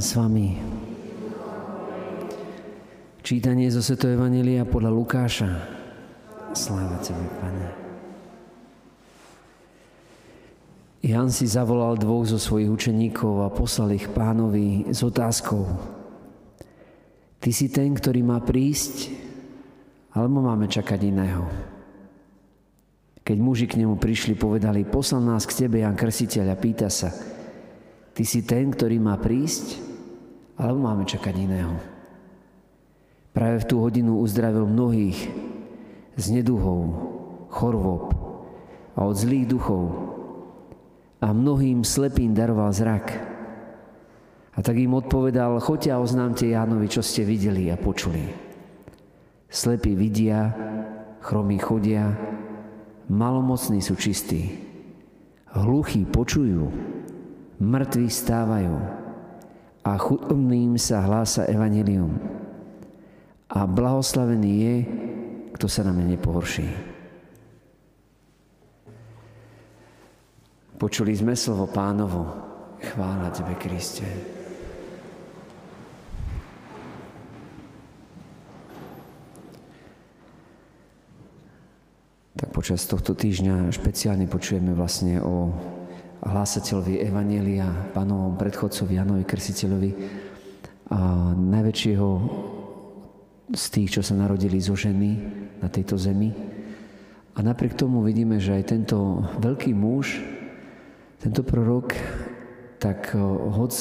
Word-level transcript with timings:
S 0.00 0.16
vami. 0.16 0.56
Čítanie 3.20 3.68
zo 3.68 3.84
Sveto 3.84 4.08
Evangelia 4.08 4.64
podľa 4.64 4.96
Lukáša. 4.96 5.50
Sláva 6.56 6.96
Tebe, 7.04 7.28
Pane. 7.36 7.68
Jan 11.04 11.28
si 11.28 11.44
zavolal 11.44 12.00
dvoch 12.00 12.24
zo 12.24 12.40
svojich 12.40 12.72
učeníkov 12.72 13.44
a 13.44 13.52
poslal 13.52 13.92
ich 13.92 14.08
pánovi 14.08 14.88
s 14.88 15.04
otázkou. 15.04 15.68
Ty 17.36 17.50
si 17.52 17.68
ten, 17.68 17.92
ktorý 17.92 18.24
má 18.24 18.40
prísť, 18.40 19.12
alebo 20.16 20.40
máme 20.40 20.64
čakať 20.64 21.00
iného? 21.12 21.44
Keď 23.20 23.36
muži 23.36 23.68
k 23.68 23.84
nemu 23.84 24.00
prišli, 24.00 24.32
povedali, 24.32 24.88
poslal 24.88 25.28
nás 25.28 25.44
k 25.44 25.68
tebe 25.68 25.84
Jan 25.84 25.92
Krsiteľ 25.92 26.46
a 26.48 26.56
pýta 26.56 26.88
sa, 26.88 27.12
ty 28.16 28.24
si 28.24 28.48
ten, 28.48 28.72
ktorý 28.72 28.96
má 28.96 29.20
prísť, 29.20 29.89
alebo 30.60 30.78
máme 30.84 31.08
čakať 31.08 31.34
iného? 31.40 31.72
Práve 33.32 33.64
v 33.64 33.68
tú 33.72 33.80
hodinu 33.80 34.20
uzdravil 34.20 34.68
mnohých 34.68 35.32
z 36.20 36.24
neduhov, 36.36 36.92
chorôb 37.48 38.12
a 38.92 39.08
od 39.08 39.16
zlých 39.16 39.48
duchov 39.48 39.88
a 41.24 41.32
mnohým 41.32 41.80
slepým 41.80 42.36
daroval 42.36 42.68
zrak. 42.76 43.06
A 44.52 44.58
tak 44.60 44.76
im 44.76 44.92
odpovedal, 44.92 45.62
choďte 45.64 45.96
a 45.96 46.02
oznámte 46.02 46.44
Jánovi, 46.44 46.92
čo 46.92 47.00
ste 47.00 47.24
videli 47.24 47.72
a 47.72 47.80
počuli. 47.80 48.28
Slepí 49.48 49.96
vidia, 49.96 50.52
chromí 51.24 51.56
chodia, 51.56 52.12
malomocní 53.08 53.80
sú 53.80 53.96
čistí, 53.96 54.60
hluchí 55.56 56.04
počujú, 56.04 56.68
mŕtvi 57.62 58.06
stávajú 58.12 59.00
a 59.84 59.96
chudobným 59.96 60.76
sa 60.76 61.00
hlása 61.04 61.48
evanelium. 61.48 62.20
A 63.50 63.64
blahoslavený 63.66 64.52
je, 64.60 64.76
kto 65.56 65.66
sa 65.66 65.82
na 65.82 65.90
mne 65.90 66.14
nepohorší. 66.14 66.68
Počuli 70.80 71.12
sme 71.12 71.36
slovo 71.36 71.68
pánovo. 71.68 72.24
Chvála 72.80 73.28
Tebe, 73.28 73.52
Kriste. 73.60 74.08
Tak 82.40 82.48
počas 82.56 82.88
tohto 82.88 83.12
týždňa 83.12 83.68
špeciálne 83.68 84.24
počujeme 84.24 84.72
vlastne 84.72 85.20
o 85.20 85.52
hlásateľovi 86.20 87.00
Evanielia, 87.00 87.92
pánovom 87.96 88.36
predchodcovi 88.36 88.92
Janovi 88.96 89.24
Krsiteľovi, 89.24 89.90
a 90.90 91.30
najväčšieho 91.38 92.08
z 93.54 93.64
tých, 93.70 93.98
čo 93.98 94.02
sa 94.02 94.18
narodili 94.18 94.58
zo 94.58 94.74
ženy 94.74 95.10
na 95.62 95.70
tejto 95.70 95.94
zemi. 95.94 96.34
A 97.34 97.46
napriek 97.46 97.78
tomu 97.78 98.02
vidíme, 98.02 98.42
že 98.42 98.58
aj 98.58 98.74
tento 98.74 99.22
veľký 99.38 99.70
muž, 99.70 100.18
tento 101.22 101.46
prorok, 101.46 101.94
tak 102.82 103.14
hoc 103.54 103.72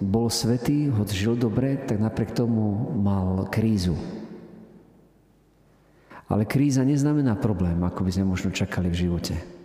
bol 0.00 0.32
svetý, 0.32 0.88
hoc 0.88 1.12
žil 1.12 1.36
dobre, 1.36 1.76
tak 1.76 2.00
napriek 2.00 2.32
tomu 2.32 2.94
mal 2.96 3.52
krízu. 3.52 3.98
Ale 6.26 6.48
kríza 6.48 6.82
neznamená 6.82 7.36
problém, 7.36 7.78
ako 7.84 8.00
by 8.02 8.10
sme 8.10 8.32
možno 8.32 8.50
čakali 8.50 8.88
v 8.90 9.00
živote. 9.06 9.55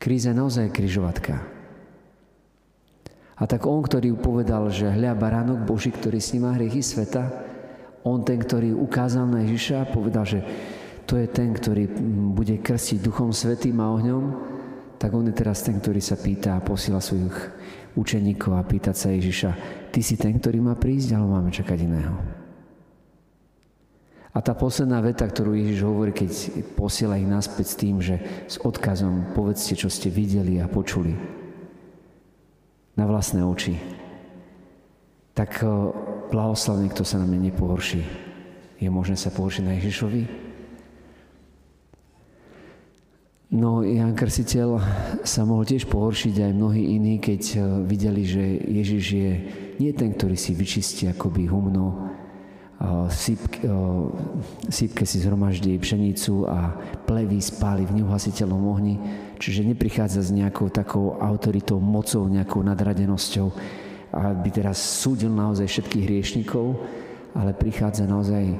Kríza 0.00 0.32
naozaj 0.32 0.72
križovatka. 0.72 1.44
A 3.36 3.42
tak 3.44 3.68
on, 3.68 3.84
ktorý 3.84 4.16
povedal, 4.16 4.72
že 4.72 4.88
hľa 4.88 5.12
baránok 5.12 5.68
Boží, 5.68 5.92
ktorý 5.92 6.16
sníma 6.16 6.56
hriechy 6.56 6.80
sveta, 6.80 7.28
on 8.00 8.24
ten, 8.24 8.40
ktorý 8.40 8.72
ukázal 8.72 9.28
na 9.28 9.44
Ježiša, 9.44 9.92
povedal, 9.92 10.24
že 10.24 10.40
to 11.04 11.20
je 11.20 11.28
ten, 11.28 11.52
ktorý 11.52 11.84
bude 12.32 12.64
krstiť 12.64 13.04
Duchom 13.04 13.32
Svetým 13.32 13.76
a 13.80 13.92
ohňom, 13.92 14.24
tak 14.96 15.12
on 15.12 15.28
je 15.28 15.36
teraz 15.36 15.60
ten, 15.60 15.76
ktorý 15.76 16.00
sa 16.00 16.16
pýta 16.16 16.56
a 16.56 16.64
posiela 16.64 17.00
svojich 17.00 17.36
učeníkov 17.92 18.56
a 18.56 18.64
pýtať 18.64 18.96
sa 18.96 19.08
Ježiša, 19.12 19.50
ty 19.92 20.00
si 20.00 20.16
ten, 20.16 20.36
ktorý 20.40 20.64
má 20.64 20.76
prísť, 20.80 21.16
alebo 21.16 21.36
máme 21.36 21.52
čakať 21.52 21.76
iného? 21.76 22.39
A 24.30 24.38
tá 24.38 24.54
posledná 24.54 25.02
veta, 25.02 25.26
ktorú 25.26 25.58
Ježiš 25.58 25.82
hovorí, 25.82 26.14
keď 26.14 26.30
posiela 26.78 27.18
ich 27.18 27.26
naspäť 27.26 27.66
s 27.66 27.76
tým, 27.78 27.98
že 27.98 28.22
s 28.46 28.62
odkazom 28.62 29.34
povedzte, 29.34 29.74
čo 29.74 29.90
ste 29.90 30.06
videli 30.06 30.62
a 30.62 30.70
počuli 30.70 31.18
na 32.94 33.04
vlastné 33.10 33.42
oči, 33.42 33.74
tak 35.34 35.58
eh, 35.62 35.68
blahoslavný, 36.30 36.94
kto 36.94 37.02
sa 37.02 37.18
na 37.18 37.26
mne 37.26 37.50
nepohorší. 37.50 38.06
Je 38.78 38.88
možné 38.88 39.18
sa 39.18 39.34
pohoršiť 39.34 39.62
na 39.66 39.74
Ježišovi? 39.76 40.22
No, 43.50 43.82
Jan 43.82 44.14
Krsiteľ 44.14 44.78
sa 45.26 45.42
mohol 45.42 45.66
tiež 45.66 45.90
pohoršiť 45.90 46.38
aj 46.38 46.52
mnohí 46.54 46.94
iní, 46.94 47.18
keď 47.18 47.42
eh, 47.56 47.62
videli, 47.82 48.22
že 48.22 48.44
Ježiš 48.62 49.04
je 49.10 49.30
nie 49.82 49.90
ten, 49.90 50.14
ktorý 50.14 50.38
si 50.38 50.54
vyčistí 50.54 51.10
akoby 51.10 51.50
humno, 51.50 52.14
sípke, 53.12 53.60
sípke 54.72 55.04
si 55.04 55.20
zhromaždí 55.20 55.76
pšenicu 55.76 56.48
a 56.48 56.72
pleví 57.04 57.36
spáli 57.36 57.84
v 57.84 58.00
neuhasiteľnom 58.00 58.62
ohni, 58.64 58.96
čiže 59.36 59.68
neprichádza 59.68 60.24
s 60.24 60.32
nejakou 60.32 60.72
takou 60.72 61.20
autoritou, 61.20 61.76
mocou, 61.76 62.24
nejakou 62.24 62.64
nadradenosťou, 62.64 63.52
aby 64.16 64.48
teraz 64.48 64.80
súdil 64.80 65.28
naozaj 65.28 65.68
všetkých 65.68 66.06
hriešnikov, 66.08 66.80
ale 67.36 67.52
prichádza 67.52 68.08
naozaj 68.08 68.56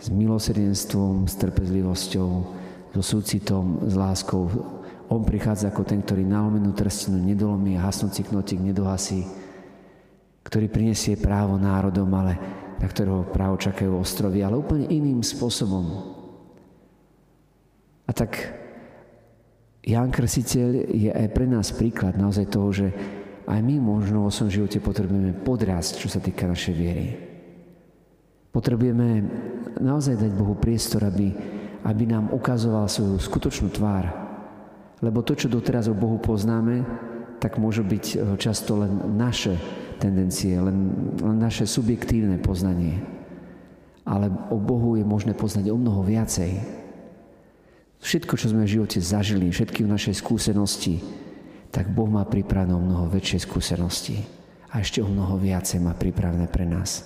s 0.00 0.06
milosrdenstvom, 0.08 1.28
s 1.28 1.34
trpezlivosťou, 1.36 2.30
so 2.96 3.02
súcitom, 3.04 3.84
s 3.84 3.94
láskou. 3.94 4.48
On 5.12 5.20
prichádza 5.20 5.68
ako 5.68 5.84
ten, 5.84 6.00
ktorý 6.00 6.24
nalomenú 6.24 6.72
trstinu 6.72 7.20
nedolomí 7.20 7.76
a 7.76 7.84
hasnúci 7.84 8.24
knotík 8.26 8.64
nedohasí, 8.64 9.28
ktorý 10.48 10.72
prinesie 10.72 11.20
právo 11.20 11.60
národom, 11.60 12.08
ale 12.16 12.32
na 12.80 12.86
ktorého 12.88 13.28
právo 13.28 13.60
čakajú 13.60 14.00
ostrovy, 14.00 14.40
ale 14.40 14.56
úplne 14.56 14.88
iným 14.88 15.20
spôsobom. 15.20 16.16
A 18.08 18.10
tak 18.16 18.56
Ján 19.84 20.08
Krsiteľ 20.08 20.88
je 20.88 21.12
aj 21.12 21.28
pre 21.36 21.44
nás 21.44 21.68
príklad 21.76 22.16
naozaj 22.16 22.48
toho, 22.48 22.72
že 22.72 22.88
aj 23.44 23.60
my 23.60 23.76
možno 23.76 24.24
vo 24.24 24.32
svojom 24.32 24.64
živote 24.64 24.80
potrebujeme 24.80 25.36
podrásť, 25.36 26.00
čo 26.00 26.08
sa 26.08 26.20
týka 26.20 26.48
našej 26.48 26.74
viery. 26.76 27.06
Potrebujeme 28.48 29.28
naozaj 29.76 30.16
dať 30.16 30.32
Bohu 30.32 30.56
priestor, 30.56 31.04
aby, 31.04 31.32
aby 31.84 32.04
nám 32.08 32.32
ukazoval 32.32 32.88
svoju 32.88 33.20
skutočnú 33.20 33.68
tvár. 33.68 34.08
Lebo 35.04 35.20
to, 35.20 35.36
čo 35.36 35.52
doteraz 35.52 35.92
o 35.92 35.96
Bohu 35.96 36.16
poznáme, 36.16 36.84
tak 37.38 37.60
môže 37.60 37.84
byť 37.84 38.04
eh, 38.12 38.18
často 38.40 38.80
len 38.80 39.16
naše 39.16 39.56
tendencie, 39.98 40.54
len, 40.56 40.94
len 41.18 41.36
naše 41.36 41.66
subjektívne 41.66 42.38
poznanie. 42.38 43.02
Ale 44.08 44.32
o 44.48 44.56
Bohu 44.56 44.96
je 44.96 45.04
možné 45.04 45.36
poznať 45.36 45.68
o 45.68 45.76
mnoho 45.76 46.00
viacej. 46.06 46.64
Všetko, 47.98 48.38
čo 48.38 48.54
sme 48.54 48.64
v 48.64 48.78
živote 48.78 49.02
zažili, 49.02 49.50
všetky 49.50 49.84
naše 49.84 50.14
skúsenosti, 50.14 51.02
tak 51.68 51.92
Boh 51.92 52.08
má 52.08 52.24
pripravené 52.24 52.72
o 52.72 52.80
mnoho 52.80 53.10
väčšie 53.12 53.44
skúsenosti. 53.44 54.24
A 54.72 54.80
ešte 54.80 55.04
o 55.04 55.08
mnoho 55.10 55.36
viacej 55.36 55.82
má 55.82 55.92
pripravené 55.92 56.48
pre 56.48 56.64
nás. 56.64 57.04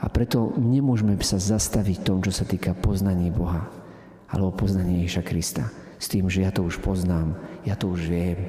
A 0.00 0.08
preto 0.08 0.52
nemôžeme 0.56 1.16
sa 1.20 1.36
zastaviť 1.36 2.00
v 2.00 2.06
tom, 2.06 2.18
čo 2.20 2.32
sa 2.32 2.44
týka 2.44 2.72
poznaní 2.72 3.28
Boha, 3.28 3.68
alebo 4.28 4.52
poznanie 4.52 5.04
Ježa 5.04 5.24
Krista. 5.24 5.68
S 6.00 6.08
tým, 6.08 6.28
že 6.32 6.44
ja 6.44 6.52
to 6.52 6.64
už 6.64 6.80
poznám, 6.80 7.36
ja 7.68 7.76
to 7.76 7.92
už 7.92 8.08
viem, 8.08 8.48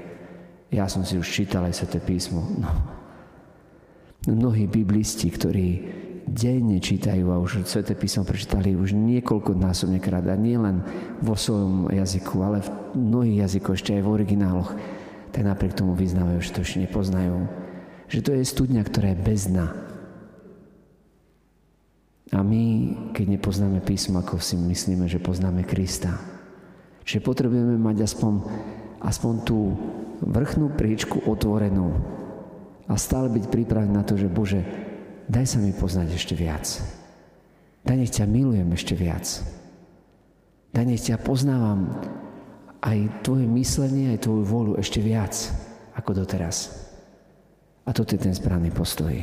ja 0.72 0.88
som 0.88 1.04
si 1.04 1.20
už 1.20 1.28
čítal 1.28 1.68
aj 1.68 1.84
sa 1.84 1.86
to 1.86 2.00
písmo. 2.00 2.48
No, 2.56 2.72
Mnohí 4.30 4.70
biblisti, 4.70 5.34
ktorí 5.34 5.70
denne 6.30 6.78
čítajú 6.78 7.34
a 7.34 7.42
už 7.42 7.66
Sveté 7.66 7.98
písmo 7.98 8.22
prečítali 8.22 8.78
už 8.78 8.94
niekoľko 8.94 9.58
násobne 9.58 9.98
krát 9.98 10.22
a 10.30 10.38
nie 10.38 10.62
len 10.62 10.86
vo 11.26 11.34
svojom 11.34 11.90
jazyku, 11.90 12.36
ale 12.46 12.62
v 12.62 12.70
mnohých 12.94 13.50
jazykoch, 13.50 13.74
ešte 13.74 13.98
aj 13.98 14.06
v 14.06 14.14
origináloch, 14.14 14.70
tak 15.34 15.42
napriek 15.42 15.74
tomu 15.74 15.98
vyznávajú, 15.98 16.38
že 16.38 16.54
to 16.54 16.62
ešte 16.62 16.86
nepoznajú. 16.86 17.50
Že 18.14 18.20
to 18.22 18.32
je 18.38 18.44
studňa, 18.46 18.82
ktorá 18.86 19.08
je 19.10 19.24
bez 19.26 19.50
dna. 19.50 19.68
A 22.32 22.40
my, 22.46 22.64
keď 23.18 23.26
nepoznáme 23.26 23.82
písmo, 23.82 24.22
ako 24.22 24.38
si 24.38 24.54
myslíme, 24.54 25.10
že 25.10 25.18
poznáme 25.18 25.66
Krista. 25.66 26.16
Čiže 27.04 27.26
potrebujeme 27.26 27.76
mať 27.76 28.06
aspoň, 28.06 28.34
aspoň 29.02 29.34
tú 29.44 29.74
vrchnú 30.22 30.78
príčku 30.78 31.26
otvorenú, 31.26 32.21
a 32.92 33.00
stále 33.00 33.32
byť 33.32 33.48
pripravený 33.48 33.96
na 33.96 34.04
to, 34.04 34.20
že 34.20 34.28
Bože, 34.28 34.68
daj 35.32 35.56
sa 35.56 35.58
mi 35.64 35.72
poznať 35.72 36.12
ešte 36.12 36.36
viac. 36.36 36.68
Daj 37.88 37.96
nech 37.96 38.12
ťa 38.12 38.28
milujem 38.28 38.68
ešte 38.76 39.00
viac. 39.00 39.24
Daj 40.76 40.86
nech 40.86 41.00
ťa 41.00 41.24
poznávam 41.24 41.88
aj 42.84 43.24
tvoje 43.24 43.48
myslenie, 43.48 44.12
aj 44.12 44.28
tvoju 44.28 44.44
volu 44.44 44.72
ešte 44.76 45.00
viac 45.00 45.32
ako 45.96 46.20
doteraz. 46.20 46.76
A 47.88 47.96
toto 47.96 48.12
je 48.14 48.22
ten 48.28 48.36
správny 48.36 48.76
postoj. 48.76 49.16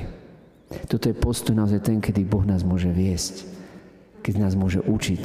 Toto 0.89 1.09
je 1.09 1.17
postoj 1.17 1.53
naozaj 1.53 1.85
ten, 1.85 2.01
kedy 2.01 2.25
Boh 2.25 2.45
nás 2.49 2.65
môže 2.65 2.89
viesť, 2.89 3.45
keď 4.25 4.49
nás 4.49 4.57
môže 4.57 4.81
učiť, 4.85 5.25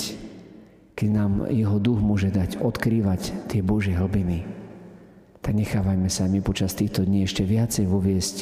keď 0.95 1.09
nám 1.09 1.31
Jeho 1.47 1.79
duch 1.79 1.99
môže 1.99 2.27
dať 2.31 2.59
odkrývať 2.59 3.51
tie 3.51 3.63
Božie 3.63 3.95
hlbiny. 3.95 4.62
Tak 5.43 5.51
nechávajme 5.51 6.07
sa 6.07 6.31
my 6.31 6.39
počas 6.39 6.71
týchto 6.71 7.03
dní 7.03 7.27
ešte 7.27 7.43
viacej 7.43 7.83
voviesť 7.83 8.37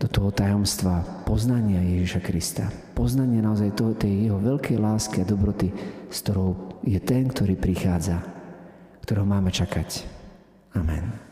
do 0.00 0.08
toho 0.08 0.32
tajomstva 0.32 1.22
poznania 1.28 1.84
Ježiša 1.84 2.20
Krista. 2.24 2.72
Poznania 2.96 3.44
naozaj 3.44 3.76
toho, 3.76 3.92
tej 3.92 4.32
jeho 4.32 4.40
veľkej 4.40 4.80
lásky 4.80 5.22
a 5.22 5.28
dobroty, 5.28 5.70
s 6.08 6.18
ktorou 6.24 6.80
je 6.88 6.98
ten, 6.98 7.28
ktorý 7.28 7.54
prichádza, 7.60 8.24
ktorého 9.04 9.28
máme 9.28 9.52
čakať. 9.52 10.08
Amen. 10.72 11.31